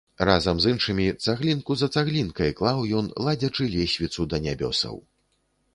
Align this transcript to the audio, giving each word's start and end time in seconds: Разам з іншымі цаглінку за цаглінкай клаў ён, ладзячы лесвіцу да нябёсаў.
Разам 0.27 0.61
з 0.63 0.71
іншымі 0.75 1.03
цаглінку 1.25 1.77
за 1.81 1.89
цаглінкай 1.97 2.51
клаў 2.61 2.79
ён, 3.01 3.13
ладзячы 3.27 3.71
лесвіцу 3.79 4.21
да 4.33 4.37
нябёсаў. 4.49 5.01